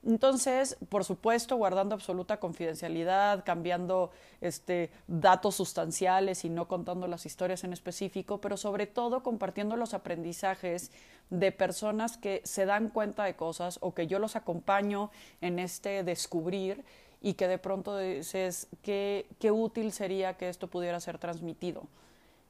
Entonces, 0.04 0.76
por 0.88 1.04
supuesto, 1.04 1.56
guardando 1.56 1.94
absoluta 1.94 2.38
confidencialidad, 2.38 3.44
cambiando 3.44 4.12
este, 4.40 4.90
datos 5.08 5.56
sustanciales 5.56 6.44
y 6.44 6.48
no 6.48 6.68
contando 6.68 7.08
las 7.08 7.26
historias 7.26 7.64
en 7.64 7.72
específico, 7.72 8.40
pero 8.40 8.56
sobre 8.56 8.86
todo 8.86 9.22
compartiendo 9.22 9.76
los 9.76 9.94
aprendizajes 9.94 10.92
de 11.30 11.50
personas 11.50 12.18
que 12.18 12.40
se 12.44 12.66
dan 12.66 12.88
cuenta 12.88 13.24
de 13.24 13.34
cosas 13.34 13.78
o 13.80 13.94
que 13.94 14.06
yo 14.06 14.20
los 14.20 14.36
acompaño 14.36 15.10
en 15.40 15.58
este 15.58 16.04
descubrir 16.04 16.84
y 17.20 17.34
que 17.34 17.48
de 17.48 17.58
pronto 17.58 17.98
dices 17.98 18.68
qué, 18.82 19.26
qué 19.40 19.50
útil 19.50 19.90
sería 19.90 20.36
que 20.36 20.48
esto 20.48 20.68
pudiera 20.68 21.00
ser 21.00 21.18
transmitido. 21.18 21.88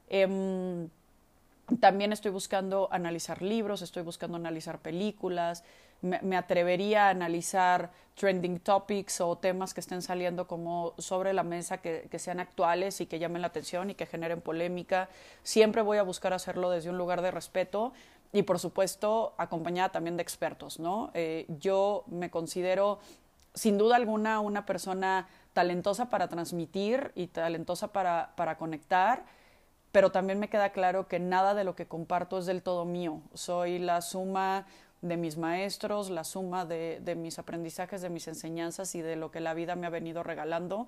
Em, 0.07 0.89
también 1.79 2.13
estoy 2.13 2.31
buscando 2.31 2.87
analizar 2.91 3.41
libros, 3.41 3.81
estoy 3.81 4.03
buscando 4.03 4.37
analizar 4.37 4.79
películas, 4.79 5.63
me, 6.01 6.37
atrevería 6.37 7.07
a 7.07 7.09
analizar 7.09 7.91
trending 8.15 8.59
topics 8.59 9.19
o 9.19 9.35
temas 9.37 9.73
que 9.73 9.81
estén 9.81 10.01
saliendo 10.01 10.47
como 10.47 10.93
sobre 10.97 11.33
la 11.33 11.43
mesa 11.43 11.79
que, 11.79 12.07
que, 12.09 12.19
sean 12.19 12.39
actuales 12.39 13.01
y 13.01 13.07
que 13.07 13.19
llamen 13.19 13.41
la 13.41 13.47
atención 13.47 13.89
y 13.89 13.95
que 13.95 14.05
generen 14.05 14.41
polémica. 14.41 15.09
Siempre 15.43 15.81
voy 15.81 15.97
a 15.97 16.03
buscar 16.03 16.33
hacerlo 16.33 16.69
desde 16.69 16.89
un 16.89 16.97
lugar 16.97 17.21
de 17.21 17.31
respeto 17.31 17.93
y 18.31 18.43
por 18.43 18.59
supuesto 18.59 19.33
acompañada 19.37 19.89
también 19.89 20.17
de 20.17 20.23
expertos, 20.23 20.79
¿no? 20.79 21.11
Eh, 21.13 21.45
yo 21.59 22.03
me 22.07 22.29
considero 22.29 22.99
sin 23.53 23.77
duda 23.77 23.95
alguna 23.95 24.39
una 24.39 24.65
persona 24.65 25.27
talentosa 25.53 26.09
para 26.09 26.27
transmitir 26.27 27.11
y 27.15 27.27
talentosa 27.27 27.87
para, 27.91 28.33
para 28.35 28.57
conectar, 28.57 29.25
pero 29.97 30.11
también 30.11 30.37
me 30.37 30.47
queda 30.47 30.69
claro 30.73 31.07
que 31.07 31.17
nada 31.17 31.55
de 31.55 31.63
lo 31.63 31.75
que 31.75 31.87
comparto 31.87 32.37
es 32.37 32.45
del 32.45 32.61
todo 32.61 32.85
mío. 32.85 33.19
Soy 33.33 33.79
la 33.79 34.01
suma 34.01 34.67
de 35.01 35.17
mis 35.17 35.37
maestros, 35.37 36.11
la 36.11 36.23
suma 36.23 36.65
de, 36.65 37.15
mis 37.17 37.39
aprendizajes, 37.39 38.03
de 38.03 38.11
mis 38.11 38.27
enseñanzas 38.27 38.93
y 38.93 39.01
de 39.01 39.15
lo 39.15 39.31
que 39.31 39.39
la 39.39 39.55
vida 39.55 39.75
me 39.75 39.87
ha 39.87 39.89
venido 39.89 40.21
regalando. 40.21 40.85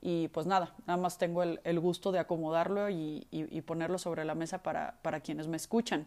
Y 0.00 0.28
pues 0.28 0.46
nada, 0.46 0.76
nada 0.86 0.96
más 0.96 1.18
tengo 1.18 1.42
el, 1.42 1.80
gusto 1.80 2.12
de 2.12 2.20
acomodarlo 2.20 2.88
y, 2.88 3.26
y, 3.32 3.48
y, 3.50 3.62
ponerlo 3.62 3.98
sobre 3.98 4.24
la 4.24 4.36
mesa 4.36 4.62
para, 4.62 4.94
para 5.02 5.18
quienes 5.18 5.48
me 5.48 5.56
escuchan 5.56 6.06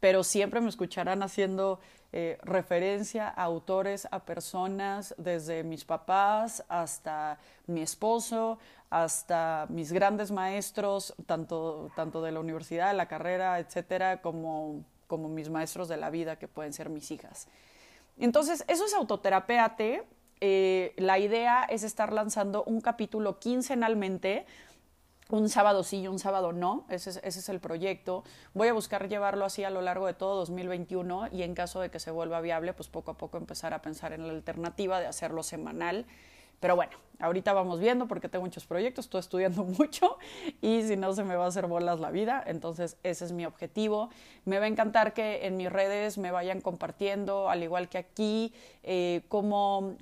pero 0.00 0.24
siempre 0.24 0.60
me 0.60 0.68
escucharán 0.68 1.22
haciendo 1.22 1.80
eh, 2.12 2.38
referencia 2.42 3.28
a 3.28 3.42
autores, 3.42 4.08
a 4.10 4.24
personas, 4.24 5.14
desde 5.18 5.64
mis 5.64 5.84
papás 5.84 6.64
hasta 6.68 7.38
mi 7.66 7.82
esposo, 7.82 8.58
hasta 8.90 9.66
mis 9.68 9.92
grandes 9.92 10.30
maestros, 10.30 11.14
tanto, 11.26 11.90
tanto 11.96 12.22
de 12.22 12.32
la 12.32 12.40
universidad, 12.40 12.88
de 12.88 12.94
la 12.94 13.08
carrera, 13.08 13.58
etcétera, 13.58 14.22
como, 14.22 14.84
como 15.06 15.28
mis 15.28 15.50
maestros 15.50 15.88
de 15.88 15.96
la 15.96 16.10
vida, 16.10 16.38
que 16.38 16.48
pueden 16.48 16.72
ser 16.72 16.88
mis 16.88 17.10
hijas. 17.10 17.48
Entonces, 18.18 18.64
eso 18.68 18.84
es 18.84 18.94
autoterapeate. 18.94 20.04
Eh, 20.40 20.94
la 20.96 21.18
idea 21.18 21.64
es 21.64 21.82
estar 21.82 22.12
lanzando 22.12 22.62
un 22.64 22.80
capítulo 22.80 23.38
quincenalmente 23.38 24.46
un 25.28 25.48
sábado 25.48 25.82
sí 25.82 26.00
y 26.00 26.08
un 26.08 26.18
sábado 26.18 26.52
no, 26.52 26.86
ese 26.88 27.10
es, 27.10 27.20
ese 27.22 27.40
es, 27.40 27.48
el 27.48 27.60
proyecto. 27.60 28.22
Voy 28.54 28.68
a 28.68 28.72
buscar 28.72 29.08
llevarlo 29.08 29.44
así 29.44 29.64
a 29.64 29.70
lo 29.70 29.82
largo 29.82 30.06
de 30.06 30.14
todo 30.14 30.36
2021 30.36 31.28
y 31.32 31.42
en 31.42 31.54
caso 31.54 31.80
de 31.80 31.90
que 31.90 31.98
se 31.98 32.10
vuelva 32.10 32.40
viable, 32.40 32.72
pues 32.72 32.88
poco 32.88 33.10
a 33.10 33.18
poco 33.18 33.36
empezar 33.36 33.74
a 33.74 33.82
pensar 33.82 34.12
en 34.12 34.26
la 34.26 34.32
alternativa 34.32 35.00
de 35.00 35.06
hacerlo 35.06 35.42
semanal 35.42 36.06
pero 36.60 36.76
bueno, 36.76 36.92
ahorita 37.18 37.52
vamos 37.52 37.80
viendo 37.80 38.06
porque 38.06 38.28
tengo 38.28 38.44
muchos 38.44 38.66
proyectos, 38.66 39.06
estoy 39.06 39.20
estudiando 39.20 39.64
mucho 39.78 40.18
y 40.60 40.82
si 40.82 40.96
no 40.96 41.12
se 41.12 41.24
me 41.24 41.36
va 41.36 41.44
a 41.44 41.48
hacer 41.48 41.66
bolas 41.66 42.00
la 42.00 42.10
vida, 42.10 42.42
entonces 42.46 42.96
ese 43.02 43.24
es 43.24 43.32
mi 43.32 43.46
objetivo. 43.46 44.10
Me 44.44 44.58
va 44.58 44.66
a 44.66 44.68
encantar 44.68 45.12
que 45.14 45.46
en 45.46 45.56
mis 45.56 45.70
redes 45.70 46.18
me 46.18 46.30
vayan 46.30 46.60
compartiendo, 46.60 47.48
al 47.50 47.62
igual 47.62 47.88
que 47.88 47.98
aquí, 47.98 48.52
eh, 48.82 49.22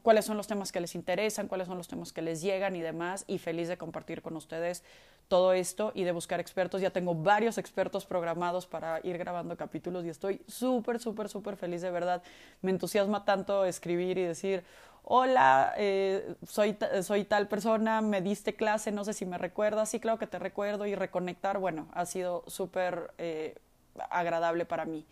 cuáles 0.03 0.25
son 0.25 0.37
los 0.37 0.47
temas 0.47 0.73
que 0.73 0.81
les 0.81 0.95
interesan, 0.95 1.49
cuáles 1.49 1.67
son 1.67 1.79
los 1.79 1.89
temas 1.89 2.13
que 2.13 2.23
les 2.23 2.43
llegan 2.43 2.77
y 2.77 2.81
demás, 2.81 3.25
y 3.27 3.39
feliz 3.39 3.69
de 3.69 3.77
compartir 3.77 4.23
con 4.23 4.37
ustedes 4.37 4.83
todo 5.29 5.55
esto 5.55 5.93
y 5.95 6.05
de 6.05 6.13
buscar 6.13 6.41
expertos. 6.41 6.81
Ya 6.81 6.91
tengo 6.91 7.15
varios 7.15 7.57
expertos 7.57 8.05
programados 8.05 8.67
para 8.67 9.01
ir 9.03 9.17
grabando 9.17 9.57
capítulos 9.57 10.05
y 10.05 10.11
estoy 10.11 10.43
súper, 10.47 11.01
súper, 11.01 11.29
súper 11.29 11.57
feliz 11.57 11.81
de 11.81 11.91
verdad. 11.91 12.23
Me 12.61 12.71
entusiasma 12.71 13.25
tanto 13.25 13.65
escribir 13.65 14.19
y 14.19 14.25
decir, 14.25 14.65
hola, 15.05 15.75
eh, 15.77 16.35
soy, 16.47 16.77
soy 17.03 17.25
tal 17.25 17.49
persona, 17.49 18.01
me 18.01 18.23
diste 18.23 18.55
clase, 18.55 18.91
no 18.91 19.05
sé 19.05 19.13
si 19.13 19.27
me 19.27 19.39
recuerdas, 19.39 19.91
sí, 19.91 20.01
claro 20.01 20.19
que 20.19 20.27
te 20.27 20.39
recuerdo 20.39 20.87
y 20.87 20.95
reconectar, 20.95 21.59
bueno, 21.59 21.89
ha 21.93 22.07
sido 22.07 22.45
súper 22.47 23.13
eh, 23.19 23.57
agradable 24.11 24.65
para 24.65 24.85
mí. 24.85 25.05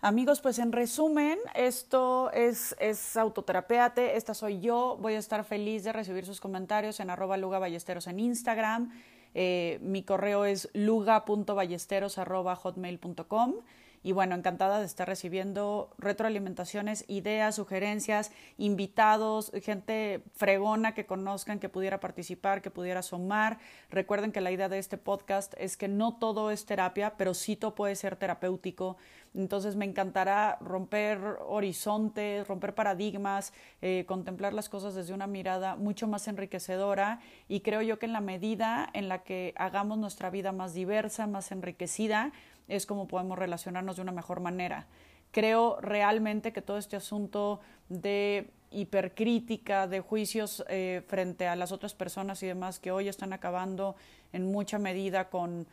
Amigos, 0.00 0.40
pues 0.40 0.60
en 0.60 0.70
resumen, 0.70 1.40
esto 1.54 2.30
es, 2.30 2.76
es 2.78 3.16
Autoterapeate, 3.16 4.16
esta 4.16 4.32
soy 4.32 4.60
yo, 4.60 4.96
voy 5.00 5.14
a 5.14 5.18
estar 5.18 5.42
feliz 5.44 5.82
de 5.82 5.92
recibir 5.92 6.24
sus 6.24 6.40
comentarios 6.40 7.00
en 7.00 7.10
arroba 7.10 7.36
Luga 7.36 7.58
Ballesteros 7.58 8.06
en 8.06 8.20
Instagram, 8.20 8.92
eh, 9.34 9.80
mi 9.82 10.04
correo 10.04 10.44
es 10.44 10.68
luga.ballesteros.hotmail.com 10.72 13.54
y 14.02 14.12
bueno, 14.12 14.34
encantada 14.34 14.78
de 14.80 14.86
estar 14.86 15.08
recibiendo 15.08 15.90
retroalimentaciones, 15.98 17.04
ideas, 17.08 17.56
sugerencias, 17.56 18.32
invitados, 18.56 19.52
gente 19.62 20.22
fregona 20.34 20.94
que 20.94 21.06
conozcan, 21.06 21.58
que 21.58 21.68
pudiera 21.68 22.00
participar, 22.00 22.62
que 22.62 22.70
pudiera 22.70 23.02
sumar. 23.02 23.58
Recuerden 23.90 24.32
que 24.32 24.40
la 24.40 24.50
idea 24.50 24.68
de 24.68 24.78
este 24.78 24.98
podcast 24.98 25.54
es 25.58 25.76
que 25.76 25.88
no 25.88 26.16
todo 26.16 26.50
es 26.50 26.66
terapia, 26.66 27.14
pero 27.16 27.34
sí 27.34 27.56
todo 27.56 27.74
puede 27.74 27.96
ser 27.96 28.16
terapéutico. 28.16 28.96
Entonces 29.34 29.76
me 29.76 29.84
encantará 29.84 30.58
romper 30.60 31.18
horizontes, 31.46 32.46
romper 32.48 32.74
paradigmas, 32.74 33.52
eh, 33.82 34.04
contemplar 34.06 34.54
las 34.54 34.68
cosas 34.68 34.94
desde 34.94 35.14
una 35.14 35.26
mirada 35.26 35.76
mucho 35.76 36.08
más 36.08 36.28
enriquecedora 36.28 37.20
y 37.46 37.60
creo 37.60 37.82
yo 37.82 37.98
que 37.98 38.06
en 38.06 38.12
la 38.12 38.20
medida 38.20 38.88
en 38.94 39.08
la 39.08 39.22
que 39.22 39.54
hagamos 39.56 39.98
nuestra 39.98 40.30
vida 40.30 40.52
más 40.52 40.74
diversa, 40.74 41.26
más 41.26 41.52
enriquecida, 41.52 42.32
es 42.68 42.86
como 42.86 43.08
podemos 43.08 43.38
relacionarnos 43.38 43.96
de 43.96 44.02
una 44.02 44.12
mejor 44.12 44.40
manera. 44.40 44.86
Creo 45.30 45.78
realmente 45.80 46.52
que 46.52 46.62
todo 46.62 46.78
este 46.78 46.96
asunto 46.96 47.60
de 47.88 48.50
hipercrítica, 48.70 49.86
de 49.86 50.00
juicios 50.00 50.64
eh, 50.68 51.02
frente 51.06 51.46
a 51.46 51.56
las 51.56 51.72
otras 51.72 51.94
personas 51.94 52.42
y 52.42 52.46
demás 52.46 52.78
que 52.78 52.92
hoy 52.92 53.08
están 53.08 53.32
acabando 53.32 53.96
en 54.32 54.50
mucha 54.50 54.78
medida 54.78 55.28
con 55.30 55.66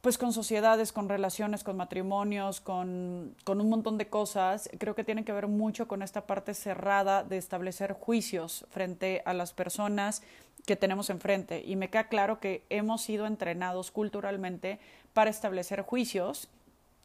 pues 0.00 0.16
con 0.16 0.32
sociedades, 0.32 0.92
con 0.92 1.10
relaciones, 1.10 1.62
con 1.62 1.76
matrimonios, 1.76 2.62
con, 2.62 3.36
con, 3.44 3.60
un 3.60 3.68
montón 3.68 3.98
de 3.98 4.08
cosas, 4.08 4.70
creo 4.78 4.94
que 4.94 5.04
tiene 5.04 5.24
que 5.24 5.32
ver 5.32 5.46
mucho 5.46 5.86
con 5.88 6.00
esta 6.00 6.26
parte 6.26 6.54
cerrada 6.54 7.22
de 7.22 7.36
establecer 7.36 7.92
juicios 7.92 8.64
frente 8.70 9.20
a 9.26 9.34
las 9.34 9.52
personas 9.52 10.22
que 10.64 10.76
tenemos 10.76 11.10
enfrente. 11.10 11.62
Y 11.66 11.76
me 11.76 11.90
queda 11.90 12.08
claro 12.08 12.40
que 12.40 12.64
hemos 12.70 13.02
sido 13.02 13.26
entrenados 13.26 13.90
culturalmente 13.90 14.78
para 15.12 15.30
establecer 15.30 15.82
juicios 15.82 16.48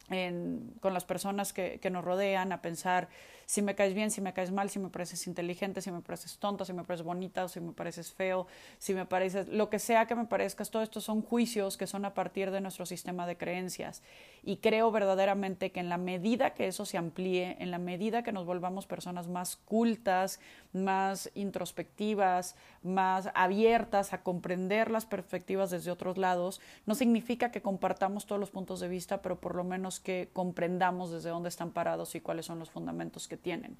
con 0.08 0.94
las 0.94 1.06
personas 1.06 1.52
que, 1.52 1.80
que, 1.80 1.90
nos 1.90 2.06
rodean, 2.06 2.52
a 2.52 2.62
pensar 2.62 3.10
si 3.46 3.62
me 3.62 3.76
caes 3.76 3.94
bien, 3.94 4.12
si 4.12 4.22
me 4.22 4.34
caes 4.34 4.52
mal, 4.52 4.70
si 4.70 4.80
me 4.80 4.90
pareces 4.90 5.28
inteligente, 5.28 5.82
si 5.82 5.92
me 5.92 6.02
pareces 6.02 6.38
tonta, 6.38 6.66
si 6.66 6.74
me 6.74 6.84
pareces 6.84 7.06
bonita, 7.06 7.48
si 7.48 7.60
me 7.60 7.74
pareces 7.74 8.12
feo, 8.12 8.48
si 8.78 8.94
me 8.94 9.06
pareces 9.06 9.48
lo 9.48 9.70
que 9.70 9.80
sea 9.80 10.06
que 10.06 10.16
me 10.16 10.26
parezcas, 10.26 10.72
todo 10.72 10.84
esto 10.84 11.02
son 11.02 11.22
juicios 11.22 11.78
que 11.78 11.88
son 11.88 12.06
a 12.06 12.14
partir 12.14 12.52
de 12.52 12.62
nuestro 12.62 12.86
sistema 12.86 13.28
de 13.28 13.38
creencias. 13.38 14.02
Y 14.44 14.58
creo 14.58 14.92
verdaderamente 14.92 15.72
que 15.72 15.80
en 15.80 15.90
la 15.90 15.98
medida 15.98 16.54
que 16.54 16.68
eso 16.68 16.86
se 16.86 16.98
amplíe, 16.98 17.58
en 17.60 17.72
la 17.72 17.80
medida 17.80 18.24
que 18.24 18.32
nos 18.32 18.46
volvamos 18.46 18.86
personas 18.86 19.28
más 19.28 19.56
cultas, 19.56 20.40
más 20.74 21.32
introspectivas, 21.36 22.56
más 22.84 23.30
abiertas 23.34 24.14
a 24.14 24.22
comprender 24.22 24.92
las 24.92 25.06
perspectivas 25.06 25.72
desde 25.72 25.92
otros 25.92 26.18
lados, 26.18 26.62
no 26.86 26.96
significa 26.96 27.52
que 27.52 27.62
compartamos 27.62 28.26
todos 28.26 28.40
los 28.40 28.52
puntos 28.52 28.80
de 28.80 28.88
vista, 28.88 29.22
pero 29.22 29.40
por 29.40 29.56
lo 29.56 29.64
menos 29.64 30.00
que 30.00 30.30
comprendamos 30.34 31.12
desde 31.12 31.30
dónde 31.30 31.50
están 31.50 31.72
parados 31.72 32.16
y 32.16 32.22
cuáles 32.22 32.46
son 32.46 32.60
los 32.60 32.70
fundamentos 32.70 33.28
que 33.28 33.35
tienen. 33.38 33.78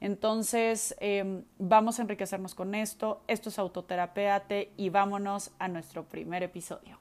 Entonces, 0.00 0.94
em, 1.00 1.44
vamos 1.58 1.98
a 1.98 2.02
enriquecernos 2.02 2.54
con 2.54 2.74
esto. 2.74 3.22
Esto 3.26 3.48
es 3.48 3.58
Autoterapeate 3.58 4.72
y 4.76 4.90
vámonos 4.90 5.50
a 5.58 5.68
nuestro 5.68 6.04
primer 6.04 6.42
episodio. 6.42 6.98